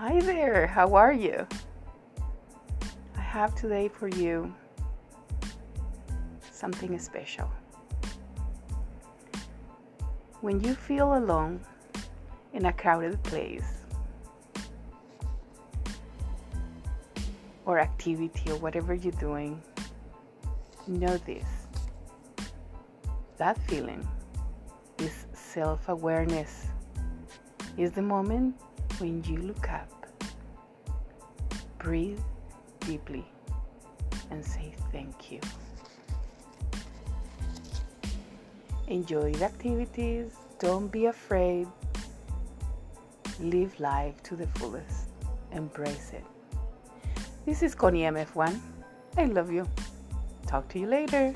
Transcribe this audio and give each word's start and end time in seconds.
Hi 0.00 0.20
there, 0.20 0.68
how 0.68 0.94
are 0.94 1.12
you? 1.12 1.44
I 3.16 3.20
have 3.20 3.56
today 3.56 3.88
for 3.88 4.06
you 4.06 4.54
something 6.52 6.96
special. 7.00 7.50
When 10.40 10.60
you 10.60 10.74
feel 10.74 11.16
alone 11.16 11.58
in 12.54 12.66
a 12.66 12.72
crowded 12.72 13.20
place 13.24 13.66
or 17.66 17.80
activity 17.80 18.52
or 18.52 18.56
whatever 18.58 18.94
you're 18.94 19.10
doing, 19.18 19.60
this. 21.26 21.48
That 23.36 23.58
feeling 23.66 24.06
is 24.98 25.26
self 25.32 25.88
awareness, 25.88 26.66
is 27.76 27.90
the 27.90 28.02
moment 28.02 28.54
when 29.00 29.22
you 29.24 29.38
look 29.38 29.70
up, 29.70 29.97
breathe 31.78 32.20
deeply, 32.80 33.24
and 34.30 34.44
say 34.44 34.72
thank 34.92 35.32
you. 35.32 35.40
Enjoy 38.88 39.32
the 39.32 39.44
activities, 39.44 40.32
don't 40.58 40.88
be 40.88 41.06
afraid. 41.06 41.66
Live 43.40 43.78
life 43.78 44.22
to 44.24 44.34
the 44.34 44.46
fullest, 44.58 45.10
embrace 45.52 46.12
it. 46.12 46.24
This 47.46 47.62
is 47.62 47.74
Connie 47.74 48.02
MF1. 48.02 48.58
I 49.16 49.24
love 49.24 49.50
you. 49.50 49.66
Talk 50.46 50.68
to 50.68 50.78
you 50.78 50.86
later. 50.86 51.34